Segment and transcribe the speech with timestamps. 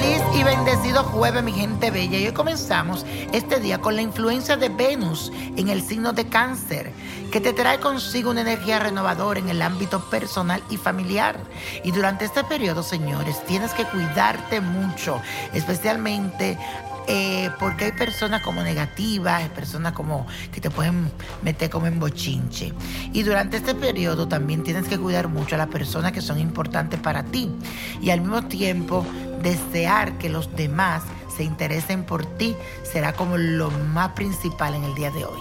[0.00, 2.18] Feliz y bendecido jueves, mi gente bella.
[2.18, 6.92] Y hoy comenzamos este día con la influencia de Venus en el signo de cáncer,
[7.30, 11.38] que te trae consigo una energía renovadora en el ámbito personal y familiar.
[11.84, 15.20] Y durante este periodo, señores, tienes que cuidarte mucho,
[15.52, 16.58] especialmente
[17.06, 21.10] eh, porque hay personas como negativas, hay personas como que te pueden
[21.42, 22.72] meter como en bochinche.
[23.12, 27.00] Y durante este periodo también tienes que cuidar mucho a las personas que son importantes
[27.00, 27.50] para ti.
[28.00, 29.04] Y al mismo tiempo
[29.42, 31.02] desear que los demás
[31.34, 35.40] se interesen por ti será como lo más principal en el día de hoy.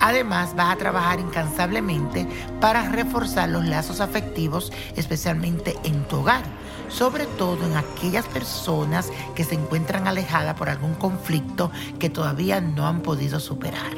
[0.00, 2.28] Además, vas a trabajar incansablemente
[2.60, 6.42] para reforzar los lazos afectivos, especialmente en tu hogar,
[6.88, 12.86] sobre todo en aquellas personas que se encuentran alejadas por algún conflicto que todavía no
[12.86, 13.92] han podido superar.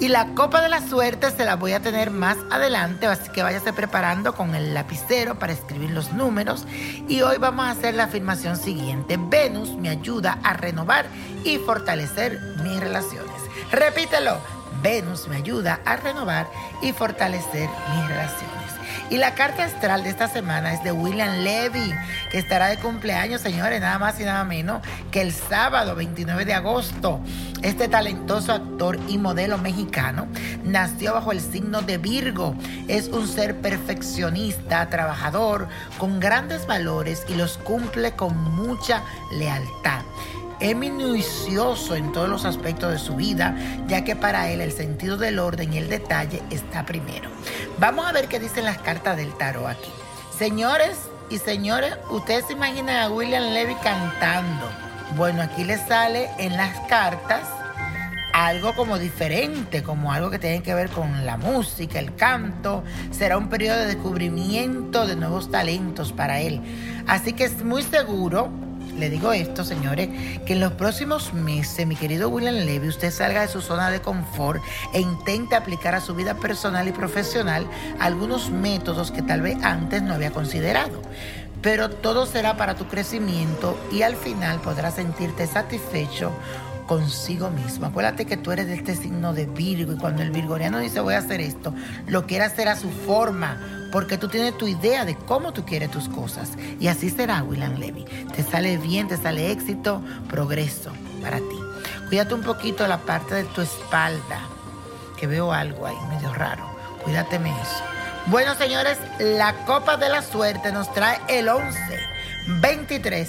[0.00, 3.42] Y la copa de la suerte se la voy a tener más adelante, así que
[3.42, 6.66] váyase preparando con el lapicero para escribir los números.
[7.08, 9.16] Y hoy vamos a hacer la afirmación siguiente.
[9.18, 11.06] Venus me ayuda a renovar
[11.44, 13.30] y fortalecer mis relaciones.
[13.70, 14.53] Repítelo.
[14.84, 16.46] Venus me ayuda a renovar
[16.82, 18.54] y fortalecer mis relaciones.
[19.08, 21.90] Y la carta astral de esta semana es de William Levy,
[22.30, 26.52] que estará de cumpleaños, señores, nada más y nada menos que el sábado 29 de
[26.52, 27.20] agosto.
[27.62, 30.28] Este talentoso actor y modelo mexicano
[30.64, 32.54] nació bajo el signo de Virgo.
[32.86, 39.02] Es un ser perfeccionista, trabajador, con grandes valores y los cumple con mucha
[39.32, 40.02] lealtad.
[40.60, 43.56] Es minucioso en todos los aspectos de su vida,
[43.86, 47.28] ya que para él el sentido del orden y el detalle está primero.
[47.78, 49.90] Vamos a ver qué dicen las cartas del tarot aquí.
[50.38, 50.96] Señores
[51.30, 54.68] y señores, ustedes se imaginan a William Levy cantando.
[55.16, 57.42] Bueno, aquí le sale en las cartas
[58.32, 62.82] algo como diferente, como algo que tiene que ver con la música, el canto.
[63.12, 66.60] Será un periodo de descubrimiento de nuevos talentos para él.
[67.06, 68.50] Así que es muy seguro
[68.96, 70.08] le digo esto, señores,
[70.44, 74.00] que en los próximos meses, mi querido William Levy, usted salga de su zona de
[74.00, 74.62] confort
[74.92, 77.66] e intente aplicar a su vida personal y profesional
[77.98, 81.02] algunos métodos que tal vez antes no había considerado.
[81.62, 86.32] Pero todo será para tu crecimiento y al final podrás sentirte satisfecho
[86.86, 87.86] consigo mismo.
[87.86, 91.14] Acuérdate que tú eres de este signo de Virgo y cuando el virgoriano dice voy
[91.14, 91.74] a hacer esto,
[92.06, 95.90] lo quiere hacer a su forma, porque tú tienes tu idea de cómo tú quieres
[95.90, 96.50] tus cosas.
[96.80, 98.04] Y así será, William Levy.
[98.34, 100.92] Te sale bien, te sale éxito, progreso
[101.22, 101.58] para ti.
[102.08, 104.40] Cuídate un poquito la parte de tu espalda,
[105.18, 106.64] que veo algo ahí medio raro.
[107.02, 107.84] Cuídateme eso.
[108.26, 111.78] Bueno, señores, la copa de la suerte nos trae el 11,
[112.60, 113.28] 23,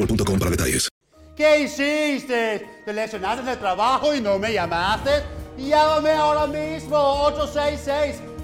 [0.01, 0.89] boostmobile.com para detalles.
[1.35, 2.67] ¿Qué hiciste?
[2.85, 5.23] ¿Te lesionaste el trabajo y no me llamaste?
[5.57, 6.97] Llámame ahora mismo,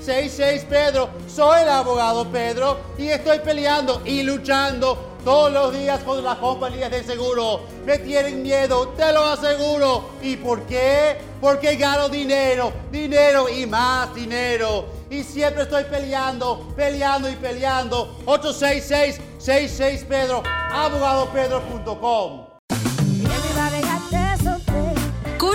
[0.04, 1.10] 866-66 Pedro.
[1.28, 6.90] Soy el abogado Pedro y estoy peleando y luchando todos los días contra las compañías
[6.90, 7.62] de seguro.
[7.86, 10.12] Me tienen miedo, te lo aseguro.
[10.22, 11.18] ¿Y por qué?
[11.42, 14.97] Porque gano dinero, dinero y más dinero.
[15.10, 18.18] Y siempre estoy peleando, peleando y peleando.
[18.26, 22.47] 866-66 Pedro, abogadopedro.com.